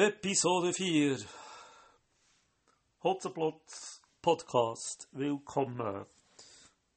Episode 0.00 0.72
4 0.72 1.18
Hotzenplotz 3.02 4.00
Podcast. 4.22 5.08
Willkommen. 5.10 6.06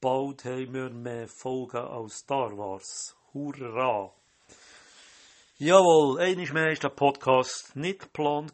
Bald 0.00 0.44
haben 0.44 0.72
wir 0.72 0.90
mehr 0.90 1.26
Folgen 1.26 1.78
als 1.78 2.18
Star 2.18 2.56
Wars. 2.56 3.16
Hurra! 3.34 4.14
Jawohl, 5.58 6.20
einmal 6.20 6.52
mehr 6.52 6.66
war 6.66 6.74
der 6.74 6.88
Podcast 6.90 7.74
nicht 7.74 8.02
geplant, 8.02 8.52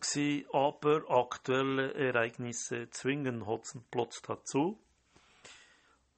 aber 0.51 1.03
aktuelle 1.11 1.93
Ereignisse 1.93 2.89
zwingen 2.89 3.47
Hotzenplotz 3.47 4.23
dazu. 4.23 4.79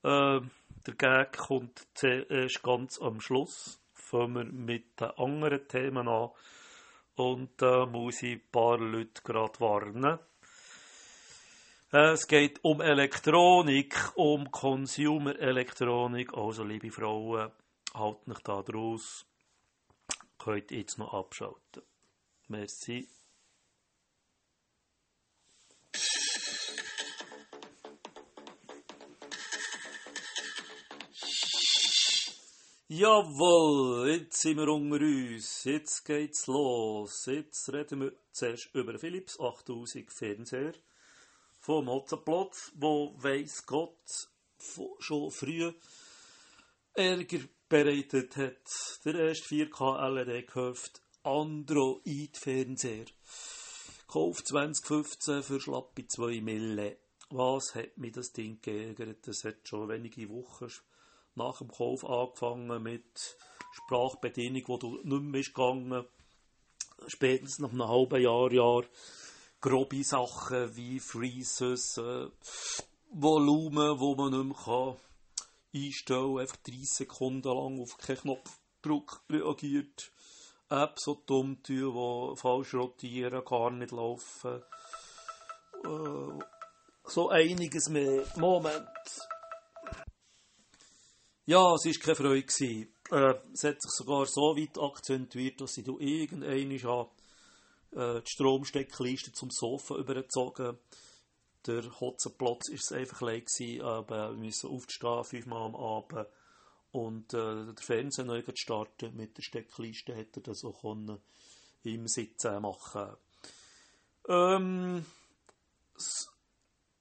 Äh, 0.04 0.38
der 0.86 0.94
Gag 0.96 1.36
kommt 1.36 1.84
zuerst 1.94 2.62
ganz 2.62 3.00
am 3.00 3.20
Schluss. 3.20 3.82
Fangen 3.92 4.34
wir 4.36 4.44
mit 4.44 5.00
den 5.00 5.10
anderen 5.16 5.66
Themen 5.66 6.06
an 6.06 6.30
und 7.20 7.50
da 7.60 7.84
äh, 7.84 7.86
muss 7.86 8.22
ich 8.22 8.32
ein 8.32 8.50
paar 8.50 8.78
Leute 8.78 9.22
gerade 9.22 9.60
warnen. 9.60 10.18
Es 11.92 12.26
geht 12.26 12.62
um 12.62 12.80
Elektronik, 12.80 14.12
um 14.14 14.50
Consumer-Elektronik. 14.50 16.32
Also, 16.34 16.62
liebe 16.62 16.90
Frauen, 16.90 17.50
haltet 17.94 18.28
mich 18.28 18.38
da 18.38 18.62
draus. 18.62 19.26
Könnt 20.38 20.70
jetzt 20.70 20.98
noch 20.98 21.12
abschalten. 21.12 21.82
Merci. 22.48 23.19
Jawohl, 32.92 34.10
jetzt 34.10 34.40
sind 34.40 34.56
wir 34.56 34.66
unter 34.66 34.96
uns. 34.96 35.62
Jetzt 35.62 36.04
geht's 36.04 36.48
los. 36.48 37.24
Jetzt 37.26 37.72
reden 37.72 38.00
wir 38.00 38.12
zuerst 38.32 38.68
über 38.74 38.98
Philips 38.98 39.38
8000 39.38 40.12
Fernseher 40.12 40.72
vom 41.60 41.84
Mozartplatz, 41.84 42.72
wo 42.74 43.14
weiss 43.16 43.64
Gott 43.64 44.28
schon 44.98 45.30
früh 45.30 45.72
Ärger 46.94 47.38
bereitet 47.68 48.36
hat. 48.36 48.66
Der 49.04 49.14
erste 49.14 49.54
4K 49.54 50.08
LED 50.08 50.48
gekauft, 50.48 51.00
Android-Fernseher. 51.22 53.06
Kauf 54.08 54.42
2015 54.42 55.44
für 55.44 55.60
schlappe 55.60 56.08
2 56.08 56.40
Mille. 56.40 56.98
Was 57.28 57.72
hat 57.76 57.96
mir 57.98 58.10
das 58.10 58.32
Ding 58.32 58.60
geärgert? 58.60 59.28
Das 59.28 59.44
hat 59.44 59.68
schon 59.68 59.88
wenige 59.88 60.28
Wochen 60.28 60.66
nach 61.34 61.58
dem 61.58 61.70
Kauf 61.70 62.04
angefangen 62.04 62.82
mit 62.82 63.36
Sprachbedienung, 63.72 64.62
wo 64.66 64.76
du 64.76 65.00
nicht 65.02 65.22
mehr 65.22 65.42
gegangen 65.42 66.06
Spätestens 67.06 67.60
nach 67.60 67.70
einem 67.70 67.88
halben 67.88 68.22
Jahr, 68.22 68.52
Jahr 68.52 68.84
grobe 69.60 70.04
Sachen 70.04 70.76
wie 70.76 71.00
Freezes, 71.00 71.96
äh, 71.96 72.26
Volumen, 73.10 73.98
wo 73.98 74.14
man 74.14 74.32
nicht 74.32 74.44
mehr 74.44 74.64
kann 74.64 74.96
einstellen 75.74 76.34
kann, 76.34 76.40
einfach 76.40 76.56
30 76.56 76.88
Sekunden 76.88 77.48
lang 77.48 77.80
auf 77.80 77.96
keinen 77.98 78.18
Knopfdruck 78.18 79.22
reagiert. 79.30 80.10
Apps 80.68 81.04
so 81.04 81.22
dumm 81.26 81.62
tun, 81.62 82.32
die 82.34 82.36
falsch 82.36 82.74
rotieren, 82.74 83.44
gar 83.44 83.70
nicht 83.70 83.90
laufen. 83.92 84.62
Äh, 85.84 86.44
so 87.04 87.28
einiges 87.28 87.88
mehr. 87.88 88.24
Moment. 88.36 88.86
Ja, 91.50 91.74
es 91.74 91.84
war 91.84 91.92
keine 91.94 92.14
Freude. 92.14 92.86
Äh, 93.10 93.34
es 93.52 93.64
hat 93.64 93.82
sich 93.82 93.90
sogar 93.90 94.24
so 94.26 94.56
weit 94.56 94.78
akzentuiert, 94.78 95.60
dass 95.60 95.78
ich 95.78 95.88
irgendwann 95.88 96.88
habe, 96.88 97.10
äh, 97.90 98.22
die 98.22 98.30
Stromsteckliste 98.30 99.32
zum 99.32 99.50
Sofa 99.50 99.96
übergezogen 99.96 100.78
Der 101.66 101.82
Hotzenplatz 102.00 102.70
war 102.70 102.98
einfach 102.98 103.20
leid 103.22 103.46
gewesen, 103.46 103.82
aber 103.82 104.30
wir 104.30 104.44
mussten 104.44 104.68
aufstehen, 104.68 105.24
fünfmal 105.24 105.62
am 105.64 105.74
Abend. 105.74 106.28
Und 106.92 107.34
äh, 107.34 107.64
der 107.74 107.84
Fernseher 107.84 108.26
neu 108.26 108.44
starten 108.54 109.16
mit 109.16 109.36
der 109.36 109.42
Steckliste 109.42 110.14
hätte 110.14 110.38
er 110.38 110.44
das 110.44 110.64
auch 110.64 110.80
können, 110.82 111.18
im 111.82 112.06
Sitzen 112.06 112.62
machen 112.62 113.16
ähm, 114.28 115.04
es, 115.96 116.28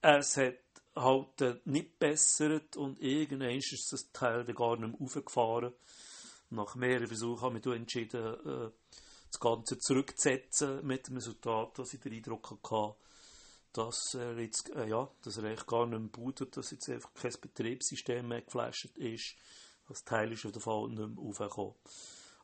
es 0.02 0.36
hat 0.36 0.69
halt 1.00 1.66
nicht 1.66 1.98
bessert 1.98 2.76
und 2.76 3.00
irgendwann 3.00 3.56
ist 3.56 3.88
das 3.92 4.10
Teil 4.12 4.44
dann 4.44 4.54
gar 4.54 4.76
nicht 4.76 4.92
mehr 4.92 5.00
aufgefahren. 5.00 5.72
Nach 6.50 6.74
mehreren 6.74 7.06
Versuchen 7.06 7.40
habe 7.42 7.58
ich 7.58 7.64
mich 7.64 7.74
entschieden, 7.76 8.34
äh, 8.44 8.70
das 9.30 9.40
Ganze 9.40 9.78
zurückzusetzen 9.78 10.84
mit 10.84 11.06
dem 11.06 11.16
Resultat, 11.16 11.78
dass 11.78 11.94
ich 11.94 12.00
den 12.00 12.14
Eindruck 12.14 12.50
hatte, 12.50 12.96
dass 13.72 14.14
er 14.14 14.38
jetzt, 14.38 14.70
äh, 14.74 14.88
ja, 14.88 15.08
dass 15.22 15.36
er 15.36 15.44
eigentlich 15.44 15.66
gar 15.66 15.86
nicht 15.86 16.00
mehr 16.00 16.08
bootet, 16.08 16.56
dass 16.56 16.72
jetzt 16.72 16.88
einfach 16.88 17.14
kein 17.14 17.32
Betriebssystem 17.40 18.26
mehr 18.26 18.42
geflasht 18.42 18.96
ist. 18.96 19.36
Das 19.88 20.04
Teil 20.04 20.32
ist 20.32 20.44
auf 20.44 20.52
jeden 20.52 20.60
Fall 20.60 20.88
nicht 20.88 20.98
mehr 20.98 21.24
aufgekommen. 21.24 21.74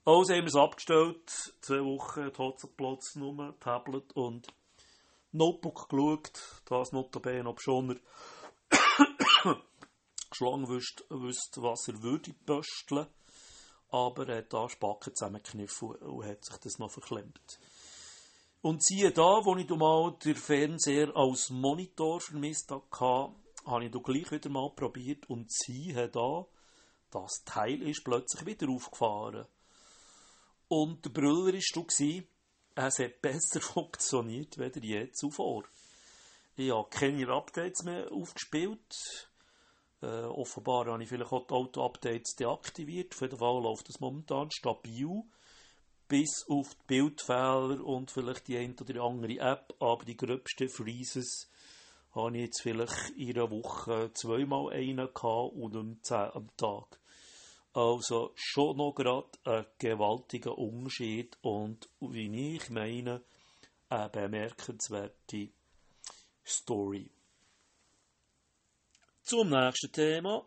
Also 0.04 0.32
haben 0.34 0.42
wir 0.42 0.46
es 0.46 0.54
abgestellt, 0.54 1.28
zwei 1.60 1.84
Wochen 1.84 2.30
Hotzenplatz 2.38 3.16
nur, 3.16 3.58
Tablet 3.58 4.12
und 4.14 4.46
Notebook 5.32 5.88
geschaut, 5.88 6.62
das 6.66 6.92
notabene, 6.92 7.48
ob 7.48 7.60
schon 7.60 7.90
er 7.90 7.96
Schlange 10.36 10.68
wüsste, 10.68 11.62
was 11.62 11.88
er 11.88 12.02
würde 12.02 12.34
pösteln, 12.44 13.06
aber 13.90 14.28
er 14.28 14.38
hat 14.38 14.52
da 14.52 14.68
Spacken 14.68 15.14
zusammengekniffen 15.14 15.96
und 15.96 16.26
hat 16.26 16.44
sich 16.44 16.56
das 16.58 16.78
noch 16.78 16.90
verklemmt. 16.90 17.58
Und 18.60 18.84
siehe 18.84 19.12
da, 19.12 19.44
wo 19.44 19.56
ich 19.56 19.68
mal 19.70 20.16
den 20.24 20.34
Fernseher 20.34 21.16
als 21.16 21.50
Monitor 21.50 22.20
vermisst 22.20 22.70
hatte, 22.70 23.32
habe 23.64 23.84
ich 23.84 23.92
gleich 23.92 24.30
wieder 24.30 24.50
mal 24.50 24.70
probiert 24.74 25.28
und 25.30 25.50
siehe 25.50 26.08
da, 26.08 26.46
das 27.10 27.42
Teil 27.44 27.80
ist 27.82 28.04
plötzlich 28.04 28.44
wieder 28.44 28.68
aufgefahren. 28.68 29.46
Und 30.68 31.04
der 31.04 31.10
Brüller 31.10 31.54
war, 31.54 32.22
es 32.86 32.98
hat 32.98 33.22
besser 33.22 33.60
funktioniert, 33.62 34.58
als 34.58 34.76
je 34.82 35.10
zuvor. 35.12 35.64
Ich 36.56 36.70
habe 36.70 36.88
keine 36.90 37.28
Updates 37.28 37.84
mehr 37.84 38.10
aufgespielt. 38.10 39.25
Äh, 40.06 40.24
offenbar 40.26 40.86
habe 40.86 41.02
ich 41.02 41.08
vielleicht 41.08 41.32
auch 41.32 41.46
die 41.48 41.54
Auto-Updates 41.54 42.36
deaktiviert. 42.36 43.12
Auf 43.12 43.22
jeden 43.22 43.38
Fall 43.38 43.60
läuft 43.60 43.88
das 43.88 43.98
momentan 43.98 44.52
stabil. 44.52 45.24
Bis 46.06 46.46
auf 46.48 46.74
die 46.74 46.86
Bildfehler 46.86 47.84
und 47.84 48.12
vielleicht 48.12 48.46
die 48.46 48.56
eine 48.56 48.76
oder 48.80 49.02
andere 49.02 49.38
App. 49.40 49.74
Aber 49.80 50.04
die 50.04 50.16
gröbsten 50.16 50.68
Freezes 50.68 51.50
habe 52.14 52.36
ich 52.36 52.44
jetzt 52.44 52.62
vielleicht 52.62 53.10
in 53.16 53.36
einer 53.36 53.50
Woche 53.50 54.12
zweimal 54.14 54.72
einen 54.72 55.12
gehabt 55.12 55.54
und 55.54 55.74
um 55.74 56.00
10 56.00 56.16
am 56.34 56.56
Tag. 56.56 57.00
Also 57.72 58.30
schon 58.36 58.76
noch 58.76 58.94
gerade 58.94 59.28
ein 59.44 59.66
gewaltiger 59.78 60.56
Unterschied 60.56 61.36
und 61.42 61.88
wie 61.98 62.54
ich 62.54 62.70
meine, 62.70 63.22
eine 63.88 64.08
bemerkenswerte 64.08 65.48
Story. 66.44 67.10
Zum 69.28 69.50
nächsten 69.50 69.90
Thema. 69.90 70.46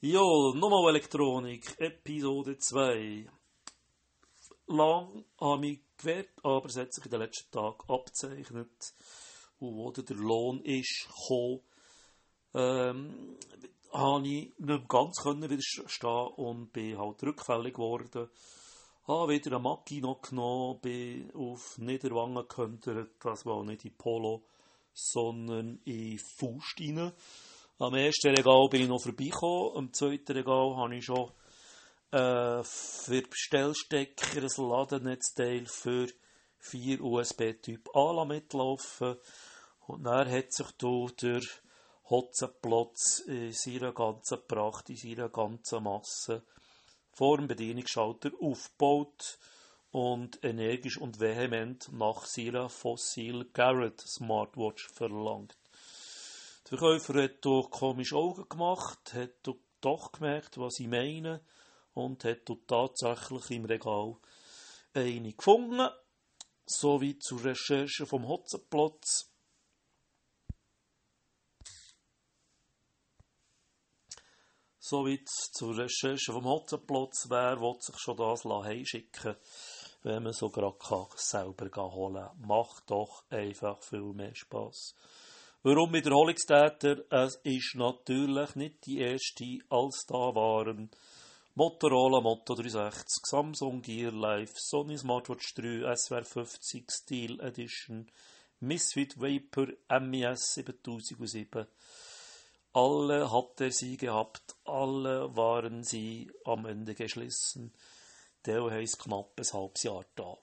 Ja, 0.00 0.20
nochmal 0.20 0.90
Elektronik, 0.90 1.74
Episode 1.80 2.56
2. 2.56 3.28
Lang 4.68 5.24
habe 5.40 5.66
ich 5.66 5.80
gewährt, 5.96 6.30
aber 6.44 6.66
es 6.66 6.76
hat 6.76 6.94
sich 6.94 7.06
in 7.06 7.10
den 7.10 7.20
letzten 7.20 7.50
Tagen 7.50 7.82
abzeichnet, 7.88 8.94
wo 9.58 9.90
der 9.90 10.14
Lohn 10.14 10.60
ist 10.62 11.08
gekommen. 11.08 11.60
Ähm, 12.54 13.36
habe 13.92 14.28
ich 14.28 14.56
nicht 14.58 14.88
ganz 14.88 15.16
können 15.20 15.50
widerstehen 15.50 16.28
und 16.36 16.72
bin 16.72 16.98
halt 16.98 17.20
rückfällig 17.20 17.74
geworden. 17.74 18.30
Habe 19.06 19.34
wieder 19.34 19.52
eine 19.52 19.58
Macki 19.62 20.00
noch 20.00 20.22
genommen, 20.22 20.80
bin 20.80 21.30
auf 21.34 21.76
Niederwangen 21.76 22.48
gekentert, 22.48 23.10
das 23.22 23.44
war 23.44 23.62
nicht 23.62 23.84
in 23.84 23.94
Polo, 23.98 24.46
sondern 24.94 25.78
in 25.84 26.18
Faust 26.18 26.80
rein. 26.80 27.12
Am 27.78 27.94
ersten 27.94 28.34
Regal 28.34 28.66
bin 28.70 28.80
ich 28.80 28.88
noch 28.88 29.02
vorbeigekommen, 29.02 29.76
am 29.76 29.92
zweiten 29.92 30.32
Regal 30.32 30.74
habe 30.76 30.96
ich 30.96 31.04
schon 31.04 31.30
äh, 32.12 32.62
für 32.62 33.22
Bestellstecker 33.28 34.40
ein 34.40 34.68
Ladennetzteil 34.70 35.66
für 35.66 36.06
vier 36.58 37.02
USB-Typ 37.02 37.94
A 37.94 38.24
mitlaufen. 38.24 39.16
Und 39.86 40.04
dann 40.04 40.30
hat 40.30 40.50
sich 40.50 40.70
da 40.78 41.06
der 41.20 41.42
Hotzenplotz 42.08 43.18
in 43.26 43.52
seiner 43.52 43.92
ganzen 43.92 44.38
Pracht, 44.48 44.88
in 44.88 44.96
seiner 44.96 45.28
ganzen 45.28 45.82
Masse 45.82 46.42
vor 47.14 47.38
dem 47.38 47.46
Bedienungsschalter 47.46 48.30
aufgebaut 48.40 49.38
und 49.90 50.42
energisch 50.42 50.98
und 50.98 51.20
vehement 51.20 51.88
nach 51.92 52.26
seiner 52.26 52.68
Fossil 52.68 53.48
Garrett 53.52 54.00
Smartwatch 54.00 54.88
verlangt. 54.88 55.56
Der 56.64 56.78
Verkäufer 56.78 57.22
hat 57.22 57.38
hier 57.44 57.62
komische 57.70 58.16
Augen 58.16 58.48
gemacht, 58.48 59.14
hat 59.14 59.48
doch 59.80 60.12
gemerkt, 60.12 60.58
was 60.58 60.80
ich 60.80 60.88
meine 60.88 61.40
und 61.92 62.24
hat 62.24 62.50
tatsächlich 62.66 63.50
im 63.50 63.66
Regal 63.66 64.16
eine 64.94 65.32
gefunden. 65.32 65.88
Sowie 66.66 67.18
zur 67.18 67.44
Recherche 67.44 68.06
vom 68.06 68.26
Hotzenplotz. 68.26 69.33
Soweit 74.86 75.26
zur 75.26 75.78
Recherche 75.78 76.30
vom 76.30 76.44
Hotzenplotz. 76.44 77.24
Wer 77.30 77.58
will 77.58 77.80
sich 77.80 77.98
schon 77.98 78.18
das 78.18 78.44
heimschicken 78.44 79.34
wenn 80.02 80.24
man 80.24 80.34
so 80.34 80.50
gerade 80.50 80.76
selber 81.16 81.70
holen 81.90 82.16
kann. 82.16 82.46
Macht 82.46 82.90
doch 82.90 83.24
einfach 83.30 83.82
viel 83.82 84.12
mehr 84.12 84.34
Spass. 84.34 84.94
Warum 85.62 85.94
Wiederholungstäter? 85.94 87.10
Es 87.10 87.40
ist 87.44 87.76
natürlich 87.76 88.54
nicht 88.56 88.84
die 88.84 88.98
erste, 88.98 89.58
als 89.70 90.04
da 90.06 90.34
waren 90.34 90.90
Motorola 91.54 92.20
Moto 92.20 92.54
360, 92.54 93.24
Samsung 93.24 93.80
Gear 93.80 94.12
Live, 94.12 94.52
Sony 94.54 94.98
Smartwatch 94.98 95.54
3, 95.54 95.96
SWR 95.96 96.24
50 96.24 96.84
Steel 96.90 97.40
Edition, 97.40 98.10
Misfit 98.60 99.16
Vapor 99.16 99.68
MES 100.00 100.52
7007. 100.52 101.66
Alle 102.74 103.30
hat 103.30 103.60
er 103.60 103.70
sie 103.70 103.96
gehabt, 103.96 104.56
alle 104.64 105.36
waren 105.36 105.84
sie 105.84 106.28
am 106.44 106.66
Ende 106.66 106.96
geschlossen. 106.96 107.72
Der 108.46 108.68
heisst 108.68 108.98
knapp 108.98 109.38
ein 109.38 109.52
halbes 109.52 109.84
Jahr 109.84 110.04
da. 110.16 110.36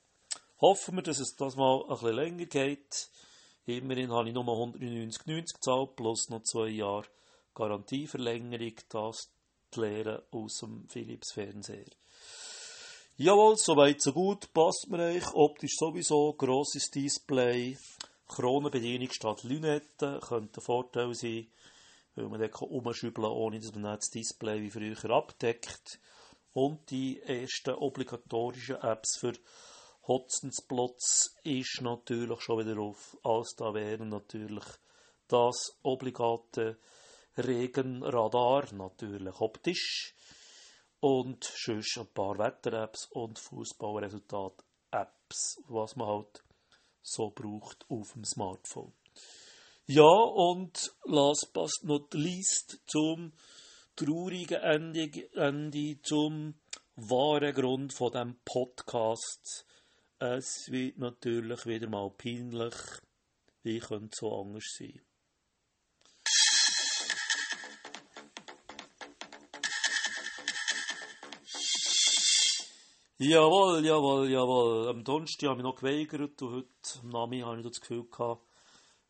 Hoffen 0.61 0.95
wir, 0.95 1.03
dass 1.03 1.19
es 1.19 1.35
das 1.35 1.57
mal 1.57 1.83
ein 1.83 1.89
bisschen 1.89 2.15
länger 2.15 2.45
geht. 2.45 3.09
Immerhin 3.65 4.13
habe 4.13 4.29
ich 4.29 4.33
nur 4.33 4.45
199,90 4.45 5.53
gezahlt, 5.55 5.95
plus 5.97 6.29
noch 6.29 6.43
zwei 6.43 6.69
Jahre 6.69 7.07
Garantieverlängerung, 7.53 8.75
das 8.87 9.29
die 9.75 9.81
Lehre 9.81 10.23
aus 10.31 10.59
dem 10.59 10.87
Philips 10.87 11.33
Fernseher. 11.33 11.85
Jawohl, 13.17 13.57
soweit 13.57 14.01
so 14.01 14.13
gut, 14.13 14.53
passt 14.53 14.87
mir 14.89 14.99
euch. 14.99 15.33
Optisch 15.33 15.75
sowieso, 15.77 16.31
grosses 16.33 16.89
Display, 16.91 17.77
Kronenbedienung 18.29 19.11
statt 19.11 19.43
Lünette, 19.43 20.21
könnte 20.25 20.61
ein 20.61 20.63
Vorteil 20.63 21.13
sein, 21.13 21.47
weil 22.15 22.27
man 22.27 22.39
dann 22.39 22.51
umschübeln 22.51 23.25
kann, 23.25 23.33
ohne 23.33 23.59
dass 23.59 23.73
man 23.73 23.83
das 23.83 24.09
Display 24.09 24.61
wie 24.61 24.69
früher 24.69 25.09
abdeckt. 25.11 25.99
Und 26.53 26.89
die 26.91 27.21
ersten 27.21 27.75
obligatorischen 27.75 28.77
Apps 28.77 29.17
für 29.17 29.33
Hotzensplotz 30.07 31.35
ist 31.43 31.81
natürlich 31.81 32.41
schon 32.41 32.65
wieder 32.65 32.81
auf. 32.81 33.17
Als 33.23 33.55
da 33.55 33.73
wären 33.73 34.09
natürlich 34.09 34.65
das 35.27 35.77
obligate 35.83 36.79
Regenradar, 37.37 38.73
natürlich 38.73 39.39
optisch. 39.39 40.15
Und 40.99 41.43
sonst 41.43 41.97
ein 41.97 42.07
paar 42.13 42.37
Wetter-Apps 42.37 43.07
und 43.11 43.39
Fußballresultat-Apps, 43.39 45.63
was 45.67 45.95
man 45.95 46.07
halt 46.07 46.43
so 47.01 47.31
braucht 47.31 47.89
auf 47.89 48.13
dem 48.13 48.23
Smartphone. 48.23 48.93
Ja, 49.87 50.03
und 50.03 50.93
last 51.05 51.51
but 51.53 51.71
not 51.83 52.13
least 52.13 52.81
zum 52.87 53.33
traurigen 53.95 54.61
Ende, 54.61 55.09
Ende 55.33 56.01
zum 56.01 56.55
wahren 56.95 57.53
Grund 57.53 57.93
von 57.93 58.11
dem 58.11 58.39
Podcast 58.45 59.65
es 60.23 60.69
wird 60.69 60.99
natürlich 60.99 61.65
wieder 61.65 61.89
mal 61.89 62.11
peinlich. 62.11 62.75
Wie 63.63 63.79
könnte 63.79 64.15
so 64.15 64.39
anders 64.39 64.71
sein? 64.77 65.01
Jawohl, 73.17 73.83
jawohl, 73.83 74.29
jawohl. 74.29 74.89
Am 74.89 75.03
Donnerstag 75.03 75.49
habe 75.49 75.61
ich 75.61 75.63
noch 75.63 75.75
geweigert 75.75 76.39
und 76.43 76.51
heute 76.53 76.99
am 77.01 77.09
Nami 77.09 77.39
habe 77.39 77.57
ich 77.57 77.65
das 77.65 77.81
Gefühl 77.81 78.07
gehabt, 78.07 78.45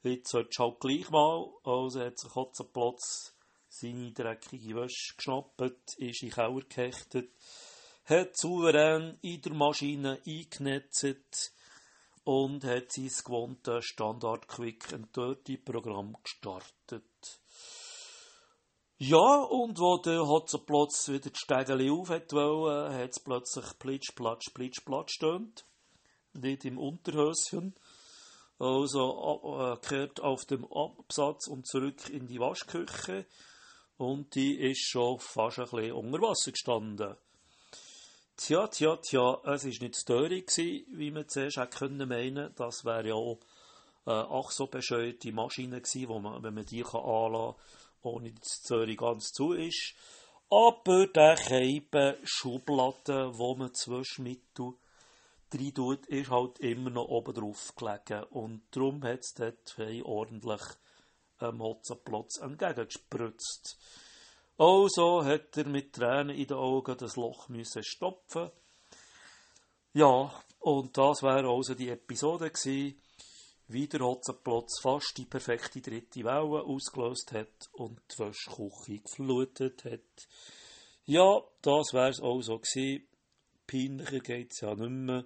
jetzt 0.03 0.31
sollte 0.31 0.50
es 0.51 0.59
halt 0.59 0.80
gleich 0.80 1.09
mal. 1.09 1.48
Also 1.63 2.00
hat 2.01 2.19
sich 2.19 2.30
Kotzenplatz 2.30 3.36
seine 3.68 4.12
dreckige 4.12 4.75
Wäsche 4.75 5.15
geschnappt, 5.15 5.62
ist 5.98 6.24
in 6.24 6.30
den 6.30 6.31
Keller 6.31 6.62
gehechtet 6.68 7.31
hat 8.06 8.38
souverän 8.38 9.18
in 9.21 9.42
der 9.42 9.53
Maschine 9.53 10.21
eingenetzt 10.25 11.53
und 12.24 12.63
hat 12.63 12.92
sein 12.92 13.09
gewohntes 13.24 13.86
Standard 13.86 14.48
Quick 14.48 14.94
and 14.94 15.15
Dirty 15.15 15.57
Programm 15.57 16.18
gestartet. 16.24 17.39
Ja, 18.97 19.44
und 19.50 19.80
wo 19.80 19.97
der 19.97 20.27
Hotzenplotz 20.27 21.07
wieder 21.07 21.31
die 21.31 21.39
Stegeli 21.39 21.89
auf 21.89 22.09
hat 22.09 22.31
hat 22.33 23.09
es 23.09 23.19
plötzlich 23.19 23.65
plitsch, 23.80 24.13
platsch, 24.13 24.54
plitsch, 24.54 24.86
platsch 24.86 25.13
stöhnt. 25.13 25.65
Nicht 26.33 26.65
im 26.65 26.77
Unterhöschen. 26.77 27.75
Also 28.62 29.74
äh, 29.74 29.88
kehrt 29.88 30.19
auf 30.19 30.46
dem 30.46 30.72
Absatz 30.72 31.48
und 31.48 31.66
zurück 31.66 32.10
in 32.12 32.28
die 32.28 32.40
Waschküche. 32.40 33.25
Und 33.98 34.36
die 34.36 34.56
ist 34.56 34.88
schon 34.88 35.18
fast 35.19 35.58
ein 35.58 35.66
bisschen 35.66 35.94
unter 35.94 36.22
Wasser 36.22 36.52
gestanden. 36.52 37.16
Tja, 38.38 38.68
tja, 38.68 38.98
tja, 38.98 39.42
es 39.46 39.66
war 39.66 39.72
nicht 39.72 39.96
Störung, 39.96 40.44
wie 40.48 41.10
man 41.10 41.28
zuerst 41.28 41.58
hätte 41.58 41.75
können 41.75 42.08
meinen. 42.08 42.54
Das 42.56 42.86
wäre 42.86 43.08
ja 43.08 43.13
auch 43.16 43.40
äh, 44.06 44.12
ach 44.12 44.52
so 44.52 44.68
bescheuerte 44.68 45.31
Maschine 45.31 45.81
gewesen, 45.81 46.10
wo 46.10 46.19
man, 46.19 46.44
wenn 46.44 46.54
man 46.54 46.66
die 46.66 46.84
kann 46.84 47.02
anlassen 47.02 47.56
kann, 47.56 48.12
ohne 48.14 48.31
dass 48.31 48.62
die 48.62 48.66
Störung 48.66 48.96
ganz 48.96 49.31
zu 49.31 49.54
ist. 49.54 49.96
Aber 50.52 51.07
der 51.07 51.36
Keiben 51.36 52.16
Schublade, 52.24 53.31
wo 53.40 53.56
man 53.56 53.74
Zwischenmittel 53.74 54.74
rein 55.56 55.74
tut, 55.74 56.06
ist 56.07 56.30
halt 56.30 56.59
immer 56.59 56.89
noch 56.89 57.07
oben 57.07 57.33
drauf 57.33 57.74
gelegen. 57.75 58.24
Und 58.30 58.63
darum 58.71 59.03
hat 59.03 59.19
es 59.19 59.33
dort 59.33 59.77
ordentlich 60.03 60.62
einen 61.39 61.57
Motzenplotz 61.57 62.38
entgegengespritzt. 62.38 63.77
Also 64.57 65.24
hat 65.25 65.57
er 65.57 65.68
mit 65.68 65.94
Tränen 65.94 66.36
in 66.36 66.48
den 66.48 66.57
Augen 66.57 66.98
das 66.98 67.15
Loch 67.15 67.50
müssen 67.50 67.83
stopfen. 67.83 68.51
Ja, 69.94 70.31
und 70.59 70.97
das 70.97 71.23
wäre 71.23 71.49
also 71.49 71.73
die 71.73 71.90
Episode 71.90 72.52
gewesen, 72.52 73.02
wie 73.68 73.87
der 73.87 74.02
Hotzenplotz 74.02 74.80
fast 74.81 75.18
die 75.18 75.26
perfekte 75.26 75.81
dritte 75.81 76.23
Welle 76.23 76.64
ausgelöst 76.64 77.31
hat 77.31 77.69
und 77.73 77.99
die 78.11 78.19
Wäschküche 78.19 78.99
geflutet 78.99 79.83
hat. 79.85 80.28
Ja, 81.06 81.42
das 81.61 81.94
wäre 81.94 82.09
es 82.09 82.21
also 82.21 82.59
gewesen. 82.59 83.07
Peinlicher 83.71 84.19
geht 84.19 84.51
es 84.51 84.59
ja 84.59 84.75
nicht 84.75 84.90
mehr. 84.90 85.25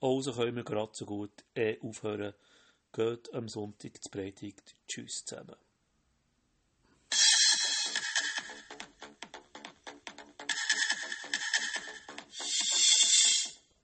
Also 0.00 0.34
können 0.34 0.56
wir 0.56 0.64
gerade 0.64 0.92
so 0.94 1.06
gut 1.06 1.44
eh 1.54 1.80
aufhören. 1.80 2.34
Geht 2.92 3.32
am 3.32 3.48
Sonntag 3.48 4.02
zu 4.02 4.10
Predigt. 4.10 4.76
Tschüss 4.86 5.24
zusammen. 5.24 5.56